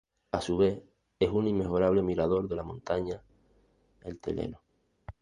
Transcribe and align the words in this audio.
A 0.31 0.41
su 0.41 0.57
vez, 0.57 0.81
es 1.19 1.29
un 1.29 1.47
inmejorable 1.47 2.01
mirador 2.01 2.47
de 2.47 2.55
la 2.55 2.63
montaña 2.63 3.21
el 4.01 4.17
Teleno. 4.19 4.59